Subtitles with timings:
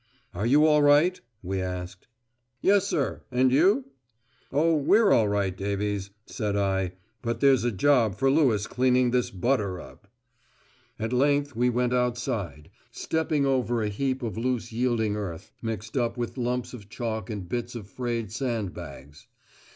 [0.33, 2.07] "Are you all right?" we asked.
[2.59, 3.21] "Yessir.
[3.31, 3.85] Are you?"
[4.51, 6.93] "Oh, we're all right, Davies," said I.
[7.21, 10.07] "But there's a job for Lewis cleaning this butter up."
[10.97, 16.17] At length we went outside, stepping over a heap of loose yielding earth, mixed up
[16.17, 19.27] with lumps of chalk and bits of frayed sand bags.